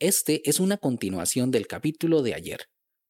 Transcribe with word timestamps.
Este 0.00 0.48
es 0.48 0.60
una 0.60 0.78
continuación 0.78 1.50
del 1.50 1.66
capítulo 1.66 2.22
de 2.22 2.32
ayer, 2.32 2.60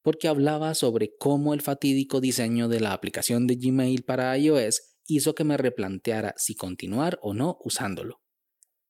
porque 0.02 0.26
hablaba 0.26 0.74
sobre 0.74 1.12
cómo 1.20 1.54
el 1.54 1.60
fatídico 1.60 2.20
diseño 2.20 2.66
de 2.66 2.80
la 2.80 2.92
aplicación 2.92 3.46
de 3.46 3.54
Gmail 3.54 4.02
para 4.02 4.36
iOS 4.36 4.96
hizo 5.06 5.36
que 5.36 5.44
me 5.44 5.56
replanteara 5.56 6.34
si 6.36 6.56
continuar 6.56 7.20
o 7.22 7.32
no 7.32 7.58
usándolo. 7.62 8.20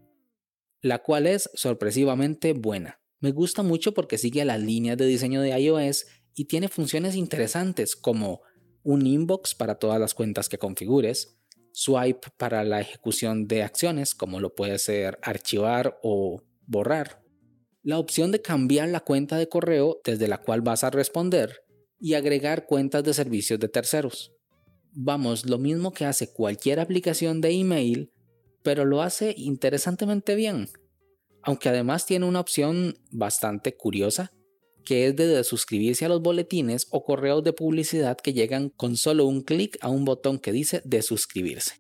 la 0.83 0.99
cual 0.99 1.27
es 1.27 1.49
sorpresivamente 1.55 2.53
buena. 2.53 3.01
Me 3.21 3.33
gusta 3.33 3.63
mucho 3.63 3.95
porque 3.95 4.19
sigue 4.19 4.45
las 4.45 4.61
líneas 4.61 4.99
de 4.99 5.07
diseño 5.07 5.41
de 5.41 5.59
iOS 5.59 6.05
y 6.35 6.45
tiene 6.45 6.69
funciones 6.69 7.17
interesantes 7.17 7.97
como 7.97 8.43
un 8.83 9.07
inbox 9.07 9.55
para 9.55 9.77
todas 9.77 9.99
las 9.99 10.13
cuentas 10.13 10.51
que 10.51 10.59
configures, 10.59 11.39
swipe 11.79 12.29
para 12.37 12.65
la 12.65 12.81
ejecución 12.81 13.47
de 13.47 13.63
acciones 13.63 14.17
como 14.17 14.41
lo 14.41 14.53
puede 14.53 14.81
ser 14.81 15.17
archivar 15.23 15.97
o 16.03 16.43
borrar, 16.67 17.23
la 17.85 18.01
opción 18.01 18.33
de 18.33 18.43
cambiar 18.43 18.89
la 18.89 18.99
cuenta 18.99 19.37
de 19.37 19.49
correo 19.49 20.01
desde 20.03 20.27
la 20.27 20.39
cual 20.39 20.61
vas 20.61 20.83
a 20.83 20.91
responder 20.91 21.63
y 22.01 22.15
agregar 22.15 22.67
cuentas 22.67 23.05
de 23.05 23.15
servicios 23.15 23.61
de 23.61 23.69
terceros. 23.69 24.33
Vamos, 24.91 25.47
lo 25.47 25.59
mismo 25.59 25.93
que 25.93 26.05
hace 26.05 26.33
cualquier 26.33 26.81
aplicación 26.81 27.41
de 27.41 27.53
email, 27.53 28.11
pero 28.65 28.85
lo 28.85 29.01
hace 29.01 29.33
interesantemente 29.37 30.35
bien. 30.35 30.69
Aunque 31.43 31.69
además 31.69 32.07
tiene 32.07 32.27
una 32.27 32.41
opción 32.41 32.99
bastante 33.13 33.77
curiosa, 33.77 34.33
que 34.89 35.07
es 35.07 35.17
de 35.17 35.45
suscribirse 35.45 36.07
a 36.07 36.09
los 36.09 36.23
boletines 36.23 36.87
o 36.89 37.05
correos 37.05 37.45
de 37.45 37.53
publicidad 37.53 38.17
que 38.17 38.33
llegan 38.33 38.71
con 38.71 38.97
solo 38.97 39.27
un 39.27 39.43
clic 39.43 39.77
a 39.83 39.91
un 39.91 40.07
botón 40.07 40.39
que 40.39 40.51
dice 40.51 40.81
de 40.83 41.03
suscribirse. 41.03 41.75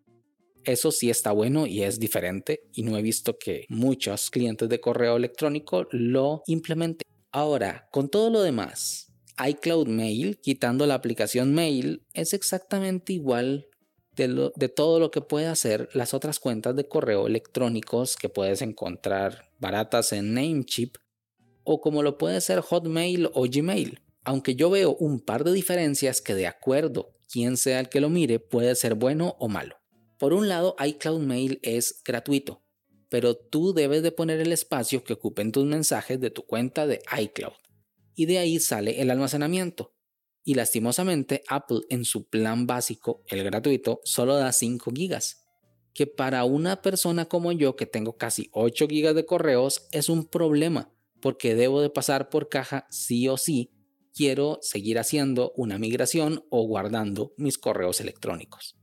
Eso 0.62 0.92
sí 0.92 1.08
está 1.08 1.32
bueno 1.32 1.66
y 1.66 1.84
es 1.84 1.98
diferente 1.98 2.64
y 2.70 2.82
no 2.82 2.98
he 2.98 3.00
visto 3.00 3.38
que 3.38 3.64
muchos 3.70 4.28
clientes 4.28 4.68
de 4.68 4.82
correo 4.82 5.16
electrónico 5.16 5.88
lo 5.90 6.42
implementen. 6.46 7.08
Ahora, 7.32 7.88
con 7.92 8.10
todo 8.10 8.28
lo 8.28 8.42
demás, 8.42 9.10
iCloud 9.42 9.86
Mail, 9.86 10.38
quitando 10.42 10.84
la 10.84 10.92
aplicación 10.92 11.54
Mail, 11.54 12.02
es 12.12 12.34
exactamente 12.34 13.14
igual 13.14 13.68
de, 14.16 14.68
todo 14.68 15.00
lo 15.00 15.10
que 15.10 15.22
puede 15.22 15.46
hacer 15.46 15.88
las 15.94 16.12
otras 16.12 16.40
cuentas 16.40 16.76
de 16.76 16.86
correo 16.86 17.26
electrónicos 17.26 18.16
que 18.16 18.28
puedes 18.28 18.60
encontrar 18.60 19.48
baratas 19.58 20.12
en 20.12 20.34
Namecheap 20.34 20.96
o 21.70 21.82
como 21.82 22.02
lo 22.02 22.16
puede 22.16 22.40
ser 22.40 22.60
Hotmail 22.60 23.28
o 23.34 23.42
Gmail. 23.42 24.00
Aunque 24.24 24.54
yo 24.54 24.70
veo 24.70 24.96
un 24.96 25.20
par 25.20 25.44
de 25.44 25.52
diferencias 25.52 26.22
que 26.22 26.34
de 26.34 26.46
acuerdo 26.46 27.12
quién 27.30 27.58
sea 27.58 27.78
el 27.80 27.90
que 27.90 28.00
lo 28.00 28.08
mire 28.08 28.40
puede 28.40 28.74
ser 28.74 28.94
bueno 28.94 29.36
o 29.38 29.48
malo. 29.48 29.76
Por 30.18 30.32
un 30.32 30.48
lado, 30.48 30.74
iCloud 30.82 31.20
Mail 31.20 31.60
es 31.62 32.00
gratuito, 32.04 32.62
pero 33.10 33.36
tú 33.36 33.74
debes 33.74 34.02
de 34.02 34.12
poner 34.12 34.40
el 34.40 34.50
espacio 34.52 35.04
que 35.04 35.12
ocupen 35.12 35.52
tus 35.52 35.66
mensajes 35.66 36.18
de 36.18 36.30
tu 36.30 36.46
cuenta 36.46 36.86
de 36.86 37.02
iCloud. 37.20 37.52
Y 38.14 38.24
de 38.24 38.38
ahí 38.38 38.58
sale 38.58 39.02
el 39.02 39.10
almacenamiento. 39.10 39.94
Y 40.44 40.54
lastimosamente, 40.54 41.42
Apple 41.48 41.80
en 41.90 42.06
su 42.06 42.28
plan 42.28 42.66
básico, 42.66 43.22
el 43.26 43.44
gratuito, 43.44 44.00
solo 44.04 44.36
da 44.36 44.52
5 44.52 44.90
GB. 44.90 45.18
Que 45.92 46.06
para 46.06 46.44
una 46.44 46.80
persona 46.80 47.26
como 47.26 47.52
yo 47.52 47.76
que 47.76 47.84
tengo 47.84 48.16
casi 48.16 48.48
8 48.52 48.86
GB 48.88 49.12
de 49.12 49.26
correos 49.26 49.86
es 49.92 50.08
un 50.08 50.26
problema, 50.26 50.90
porque 51.20 51.54
debo 51.54 51.80
de 51.80 51.90
pasar 51.90 52.28
por 52.28 52.48
caja 52.48 52.86
sí 52.90 53.28
o 53.28 53.36
sí, 53.36 53.70
quiero 54.14 54.58
seguir 54.62 54.98
haciendo 54.98 55.52
una 55.56 55.78
migración 55.78 56.44
o 56.50 56.66
guardando 56.66 57.32
mis 57.36 57.58
correos 57.58 58.00
electrónicos. 58.00 58.76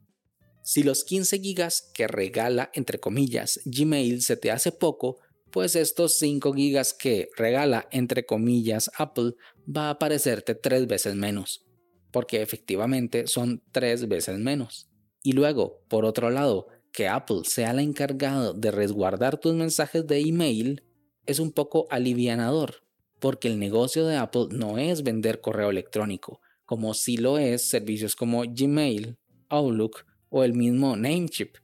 Si 0.63 0.81
los 0.81 1.03
15 1.03 1.39
gigas 1.39 1.91
que 1.93 2.07
regala, 2.07 2.71
entre 2.73 2.99
comillas, 2.99 3.59
Gmail 3.65 4.21
se 4.21 4.37
te 4.37 4.51
hace 4.51 4.71
poco, 4.71 5.17
pues 5.51 5.75
estos 5.75 6.17
5 6.17 6.53
gigas 6.53 6.93
que 6.93 7.29
regala, 7.37 7.87
entre 7.91 8.25
comillas, 8.25 8.89
Apple 8.97 9.33
va 9.65 9.87
a 9.87 9.91
aparecerte 9.91 10.55
3 10.55 10.87
veces 10.87 11.15
menos, 11.15 11.65
porque 12.11 12.41
efectivamente 12.41 13.27
son 13.27 13.61
3 13.71 14.07
veces 14.07 14.39
menos. 14.39 14.89
Y 15.21 15.33
luego, 15.33 15.81
por 15.87 16.05
otro 16.05 16.29
lado, 16.29 16.67
que 16.91 17.09
Apple 17.09 17.41
sea 17.43 17.73
la 17.73 17.81
encargada 17.81 18.53
de 18.53 18.71
resguardar 18.71 19.37
tus 19.37 19.53
mensajes 19.53 20.07
de 20.07 20.19
email 20.21 20.81
es 21.25 21.39
un 21.39 21.51
poco 21.51 21.87
alivianador, 21.89 22.83
porque 23.19 23.47
el 23.47 23.59
negocio 23.59 24.05
de 24.05 24.17
Apple 24.17 24.47
no 24.51 24.77
es 24.77 25.03
vender 25.03 25.41
correo 25.41 25.69
electrónico, 25.69 26.41
como 26.65 26.93
si 26.93 27.17
lo 27.17 27.37
es 27.37 27.67
servicios 27.67 28.15
como 28.15 28.43
Gmail, 28.43 29.17
Outlook 29.49 30.05
o 30.29 30.43
el 30.43 30.53
mismo 30.53 30.95
Namecheap, 30.95 31.55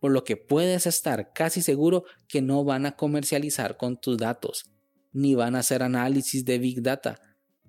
por 0.00 0.10
lo 0.10 0.24
que 0.24 0.36
puedes 0.36 0.86
estar 0.86 1.32
casi 1.32 1.62
seguro 1.62 2.04
que 2.28 2.42
no 2.42 2.64
van 2.64 2.86
a 2.86 2.96
comercializar 2.96 3.76
con 3.76 4.00
tus 4.00 4.18
datos, 4.18 4.70
ni 5.12 5.34
van 5.34 5.54
a 5.54 5.60
hacer 5.60 5.82
análisis 5.82 6.44
de 6.44 6.58
Big 6.58 6.82
Data. 6.82 7.20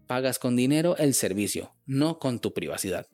Pagas 0.08 0.40
con 0.40 0.56
dinero 0.56 0.98
el 0.98 1.14
servicio, 1.14 1.76
no 1.86 2.20
con 2.20 2.40
tu 2.40 2.54
privacidad. 2.54 3.08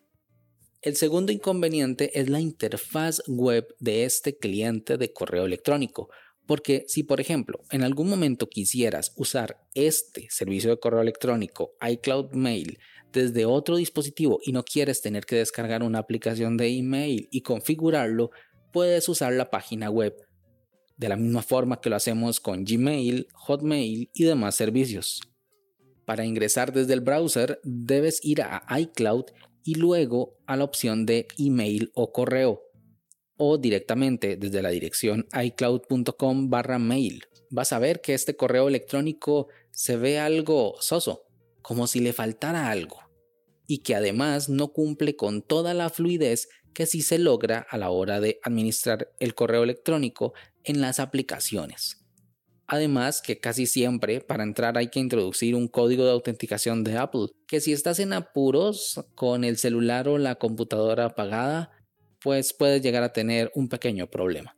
El 0.81 0.95
segundo 0.95 1.33
inconveniente 1.33 2.17
es 2.17 2.29
la 2.29 2.39
interfaz 2.39 3.21
web 3.27 3.67
de 3.79 4.05
este 4.05 4.37
cliente 4.37 4.97
de 4.97 5.11
correo 5.11 5.45
electrónico, 5.45 6.09
porque 6.49 6.83
si 6.87 7.03
por 7.03 7.21
ejemplo 7.21 7.59
en 7.69 7.83
algún 7.83 8.09
momento 8.09 8.49
quisieras 8.49 9.13
usar 9.15 9.61
este 9.75 10.25
servicio 10.31 10.71
de 10.71 10.79
correo 10.79 11.01
electrónico 11.01 11.75
iCloud 11.87 12.31
Mail 12.31 12.79
desde 13.13 13.45
otro 13.45 13.75
dispositivo 13.75 14.39
y 14.43 14.51
no 14.51 14.63
quieres 14.63 14.99
tener 14.99 15.27
que 15.27 15.35
descargar 15.35 15.83
una 15.83 15.99
aplicación 15.99 16.57
de 16.57 16.75
email 16.75 17.27
y 17.29 17.41
configurarlo, 17.41 18.31
puedes 18.73 19.07
usar 19.09 19.33
la 19.33 19.51
página 19.51 19.91
web 19.91 20.15
de 20.97 21.09
la 21.09 21.17
misma 21.17 21.43
forma 21.43 21.81
que 21.81 21.91
lo 21.91 21.97
hacemos 21.97 22.39
con 22.39 22.65
Gmail, 22.65 23.27
Hotmail 23.31 24.09
y 24.11 24.23
demás 24.23 24.55
servicios. 24.55 25.21
Para 26.03 26.25
ingresar 26.25 26.73
desde 26.73 26.95
el 26.95 27.01
browser 27.01 27.59
debes 27.63 28.25
ir 28.25 28.41
a 28.41 28.65
iCloud 28.79 29.25
y 29.63 29.75
luego 29.75 30.39
a 30.47 30.57
la 30.57 30.63
opción 30.63 31.05
de 31.05 31.27
email 31.37 31.91
o 31.93 32.11
correo 32.11 32.63
o 33.39 33.57
directamente 33.57 34.35
desde 34.35 34.61
la 34.61 34.69
dirección 34.69 35.25
icloud.com 35.33 36.49
barra 36.49 36.77
mail. 36.77 37.23
Vas 37.49 37.73
a 37.73 37.79
ver 37.79 38.01
que 38.01 38.13
este 38.13 38.35
correo 38.35 38.67
electrónico 38.67 39.47
se 39.71 39.95
ve 39.95 40.19
algo 40.19 40.75
soso, 40.81 41.23
como 41.61 41.87
si 41.87 42.01
le 42.01 42.11
faltara 42.11 42.69
algo, 42.69 42.99
y 43.65 43.79
que 43.79 43.95
además 43.95 44.49
no 44.49 44.73
cumple 44.73 45.15
con 45.15 45.41
toda 45.41 45.73
la 45.73 45.89
fluidez 45.89 46.49
que 46.73 46.85
sí 46.85 47.01
se 47.01 47.17
logra 47.17 47.65
a 47.69 47.77
la 47.77 47.89
hora 47.91 48.19
de 48.19 48.39
administrar 48.43 49.09
el 49.19 49.33
correo 49.35 49.63
electrónico 49.63 50.33
en 50.65 50.81
las 50.81 50.99
aplicaciones. 50.99 52.05
Además 52.67 53.21
que 53.21 53.39
casi 53.39 53.65
siempre 53.65 54.19
para 54.21 54.43
entrar 54.43 54.77
hay 54.77 54.89
que 54.89 54.99
introducir 54.99 55.55
un 55.55 55.69
código 55.69 56.05
de 56.05 56.11
autenticación 56.11 56.83
de 56.83 56.97
Apple, 56.97 57.27
que 57.47 57.61
si 57.61 57.71
estás 57.71 57.99
en 57.99 58.11
apuros 58.13 59.03
con 59.15 59.43
el 59.43 59.57
celular 59.57 60.07
o 60.09 60.17
la 60.17 60.35
computadora 60.35 61.05
apagada, 61.05 61.71
pues 62.21 62.53
puedes 62.53 62.81
llegar 62.81 63.03
a 63.03 63.13
tener 63.13 63.51
un 63.55 63.69
pequeño 63.69 64.07
problema. 64.07 64.55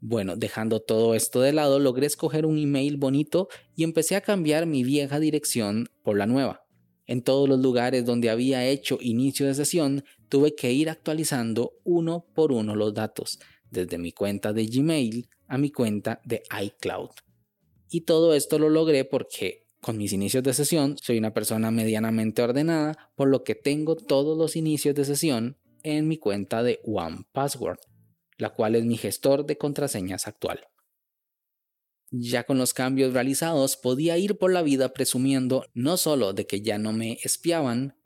Bueno, 0.00 0.36
dejando 0.36 0.80
todo 0.80 1.14
esto 1.14 1.40
de 1.40 1.52
lado, 1.52 1.80
logré 1.80 2.06
escoger 2.06 2.46
un 2.46 2.58
email 2.58 2.96
bonito 2.96 3.48
y 3.74 3.82
empecé 3.82 4.14
a 4.14 4.20
cambiar 4.20 4.66
mi 4.66 4.84
vieja 4.84 5.18
dirección 5.18 5.88
por 6.04 6.16
la 6.16 6.26
nueva. 6.26 6.64
En 7.06 7.22
todos 7.22 7.48
los 7.48 7.58
lugares 7.58 8.04
donde 8.04 8.30
había 8.30 8.64
hecho 8.66 8.98
inicio 9.00 9.46
de 9.46 9.54
sesión, 9.54 10.04
tuve 10.28 10.54
que 10.54 10.72
ir 10.72 10.90
actualizando 10.90 11.72
uno 11.82 12.26
por 12.34 12.52
uno 12.52 12.76
los 12.76 12.94
datos, 12.94 13.40
desde 13.70 13.98
mi 13.98 14.12
cuenta 14.12 14.52
de 14.52 14.66
Gmail 14.66 15.28
a 15.48 15.58
mi 15.58 15.70
cuenta 15.70 16.20
de 16.24 16.42
iCloud. 16.62 17.10
Y 17.90 18.02
todo 18.02 18.34
esto 18.34 18.58
lo 18.58 18.68
logré 18.68 19.04
porque 19.04 19.66
con 19.80 19.96
mis 19.96 20.12
inicios 20.12 20.42
de 20.42 20.52
sesión 20.52 20.96
soy 21.00 21.18
una 21.18 21.32
persona 21.32 21.70
medianamente 21.70 22.42
ordenada, 22.42 23.10
por 23.16 23.28
lo 23.28 23.42
que 23.42 23.54
tengo 23.54 23.96
todos 23.96 24.36
los 24.36 24.54
inicios 24.54 24.94
de 24.94 25.04
sesión 25.04 25.56
en 25.96 26.08
mi 26.08 26.18
cuenta 26.18 26.62
de 26.62 26.80
OnePassword, 26.84 27.78
la 28.36 28.50
cual 28.50 28.74
es 28.76 28.84
mi 28.84 28.96
gestor 28.96 29.46
de 29.46 29.58
contraseñas 29.58 30.26
actual. 30.26 30.66
Ya 32.10 32.44
con 32.44 32.56
los 32.56 32.72
cambios 32.72 33.12
realizados 33.12 33.76
podía 33.76 34.16
ir 34.16 34.38
por 34.38 34.52
la 34.52 34.62
vida 34.62 34.92
presumiendo 34.94 35.66
no 35.74 35.96
solo 35.96 36.32
de 36.32 36.46
que 36.46 36.62
ya 36.62 36.78
no 36.78 36.92
me 36.92 37.18
espiaban, 37.22 37.96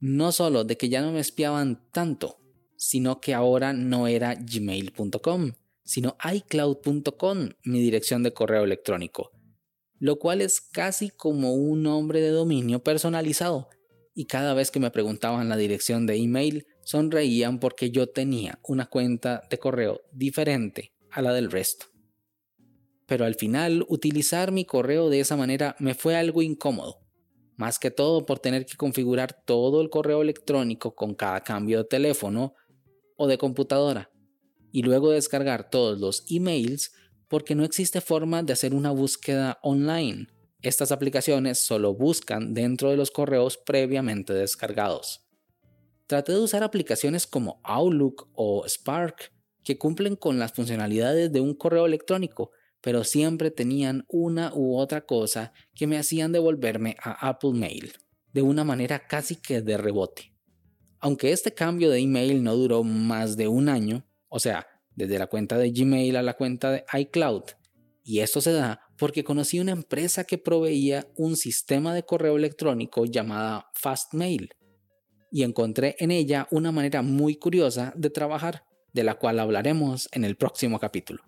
no 0.00 0.30
solo 0.30 0.64
de 0.64 0.76
que 0.76 0.88
ya 0.88 1.02
no 1.02 1.10
me 1.10 1.20
espiaban 1.20 1.88
tanto, 1.90 2.38
sino 2.76 3.20
que 3.20 3.34
ahora 3.34 3.72
no 3.72 4.06
era 4.06 4.36
gmail.com, 4.36 5.52
sino 5.82 6.16
iCloud.com, 6.32 7.48
mi 7.64 7.80
dirección 7.80 8.22
de 8.22 8.32
correo 8.32 8.62
electrónico, 8.62 9.32
lo 9.98 10.20
cual 10.20 10.40
es 10.40 10.60
casi 10.60 11.10
como 11.10 11.54
un 11.54 11.82
nombre 11.82 12.20
de 12.20 12.30
dominio 12.30 12.84
personalizado. 12.84 13.68
Y 14.18 14.24
cada 14.24 14.52
vez 14.52 14.72
que 14.72 14.80
me 14.80 14.90
preguntaban 14.90 15.48
la 15.48 15.56
dirección 15.56 16.04
de 16.04 16.16
email, 16.16 16.66
sonreían 16.82 17.60
porque 17.60 17.92
yo 17.92 18.08
tenía 18.08 18.58
una 18.64 18.86
cuenta 18.86 19.44
de 19.48 19.58
correo 19.58 20.00
diferente 20.10 20.92
a 21.12 21.22
la 21.22 21.32
del 21.32 21.52
resto. 21.52 21.86
Pero 23.06 23.26
al 23.26 23.36
final, 23.36 23.86
utilizar 23.88 24.50
mi 24.50 24.64
correo 24.64 25.08
de 25.08 25.20
esa 25.20 25.36
manera 25.36 25.76
me 25.78 25.94
fue 25.94 26.16
algo 26.16 26.42
incómodo, 26.42 26.98
más 27.56 27.78
que 27.78 27.92
todo 27.92 28.26
por 28.26 28.40
tener 28.40 28.66
que 28.66 28.76
configurar 28.76 29.44
todo 29.46 29.80
el 29.80 29.88
correo 29.88 30.20
electrónico 30.20 30.96
con 30.96 31.14
cada 31.14 31.44
cambio 31.44 31.78
de 31.78 31.84
teléfono 31.84 32.54
o 33.16 33.28
de 33.28 33.38
computadora 33.38 34.10
y 34.72 34.82
luego 34.82 35.12
descargar 35.12 35.70
todos 35.70 36.00
los 36.00 36.24
emails 36.28 36.90
porque 37.28 37.54
no 37.54 37.62
existe 37.62 38.00
forma 38.00 38.42
de 38.42 38.52
hacer 38.52 38.74
una 38.74 38.90
búsqueda 38.90 39.60
online. 39.62 40.26
Estas 40.60 40.90
aplicaciones 40.90 41.60
solo 41.60 41.94
buscan 41.94 42.52
dentro 42.52 42.90
de 42.90 42.96
los 42.96 43.12
correos 43.12 43.56
previamente 43.56 44.32
descargados. 44.32 45.24
Traté 46.08 46.32
de 46.32 46.40
usar 46.40 46.64
aplicaciones 46.64 47.28
como 47.28 47.60
Outlook 47.62 48.28
o 48.32 48.66
Spark 48.66 49.32
que 49.62 49.78
cumplen 49.78 50.16
con 50.16 50.40
las 50.40 50.52
funcionalidades 50.52 51.30
de 51.30 51.40
un 51.40 51.54
correo 51.54 51.86
electrónico, 51.86 52.50
pero 52.80 53.04
siempre 53.04 53.52
tenían 53.52 54.04
una 54.08 54.52
u 54.52 54.76
otra 54.76 55.02
cosa 55.02 55.52
que 55.76 55.86
me 55.86 55.96
hacían 55.96 56.32
devolverme 56.32 56.96
a 57.00 57.28
Apple 57.28 57.52
Mail, 57.52 57.92
de 58.32 58.42
una 58.42 58.64
manera 58.64 59.06
casi 59.06 59.36
que 59.36 59.60
de 59.60 59.76
rebote. 59.76 60.32
Aunque 60.98 61.30
este 61.30 61.54
cambio 61.54 61.90
de 61.90 62.00
email 62.00 62.42
no 62.42 62.56
duró 62.56 62.82
más 62.82 63.36
de 63.36 63.46
un 63.46 63.68
año, 63.68 64.04
o 64.28 64.40
sea, 64.40 64.66
desde 64.96 65.20
la 65.20 65.28
cuenta 65.28 65.56
de 65.56 65.70
Gmail 65.70 66.16
a 66.16 66.22
la 66.22 66.34
cuenta 66.34 66.72
de 66.72 66.84
iCloud, 66.98 67.44
y 68.02 68.20
esto 68.20 68.40
se 68.40 68.52
da 68.52 68.87
porque 68.98 69.24
conocí 69.24 69.60
una 69.60 69.72
empresa 69.72 70.24
que 70.24 70.38
proveía 70.38 71.10
un 71.16 71.36
sistema 71.36 71.94
de 71.94 72.04
correo 72.04 72.36
electrónico 72.36 73.04
llamada 73.04 73.70
Fastmail, 73.74 74.50
y 75.30 75.42
encontré 75.42 75.96
en 75.98 76.10
ella 76.10 76.48
una 76.50 76.72
manera 76.72 77.02
muy 77.02 77.36
curiosa 77.36 77.92
de 77.96 78.10
trabajar, 78.10 78.64
de 78.92 79.04
la 79.04 79.18
cual 79.18 79.38
hablaremos 79.38 80.08
en 80.12 80.24
el 80.24 80.36
próximo 80.36 80.78
capítulo. 80.78 81.22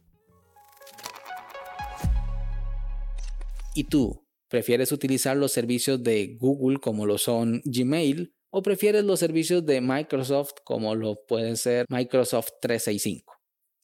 ¿Y 3.74 3.84
tú? 3.84 4.26
¿Prefieres 4.48 4.90
utilizar 4.90 5.36
los 5.36 5.52
servicios 5.52 6.02
de 6.02 6.36
Google 6.40 6.80
como 6.80 7.06
lo 7.06 7.18
son 7.18 7.62
Gmail 7.64 8.34
o 8.50 8.62
prefieres 8.62 9.04
los 9.04 9.20
servicios 9.20 9.64
de 9.64 9.80
Microsoft 9.80 10.54
como 10.64 10.94
lo 10.94 11.24
puede 11.26 11.56
ser 11.56 11.86
Microsoft 11.88 12.50
365. 12.60 13.34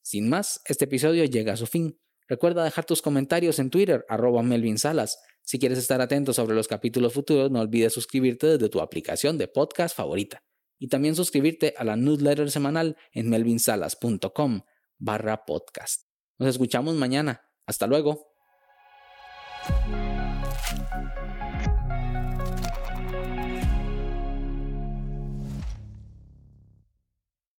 Sin 0.03 0.29
más, 0.29 0.61
este 0.67 0.85
episodio 0.85 1.25
llega 1.25 1.53
a 1.53 1.57
su 1.57 1.67
fin. 1.67 1.97
Recuerda 2.29 2.65
dejar 2.65 2.85
tus 2.85 3.03
comentarios 3.03 3.59
en 3.59 3.71
Twitter, 3.71 4.05
arroba 4.09 4.43
Melvin 4.43 4.79
Salas. 4.79 5.19
Si 5.43 5.59
quieres 5.59 5.79
estar 5.79 6.01
atento 6.01 6.33
sobre 6.33 6.57
los 6.57 6.67
capítulos 6.67 7.13
futuros, 7.13 7.51
no 7.51 7.61
olvides 7.61 7.93
suscribirte 7.93 8.47
desde 8.49 8.69
tu 8.69 8.81
aplicación 8.81 9.39
de 9.39 9.47
podcast 9.49 9.97
favorita. 9.97 10.43
Y 10.79 10.89
también 10.89 11.15
suscribirte 11.15 11.75
a 11.77 11.85
la 11.85 11.97
newsletter 11.97 12.51
semanal 12.51 12.97
en 13.13 13.31
melvinsalas.com 13.31 14.63
barra 14.99 15.45
podcast. 15.45 16.03
Nos 16.39 16.51
escuchamos 16.51 16.95
mañana. 16.97 17.49
Hasta 17.65 17.87
luego. 17.87 18.33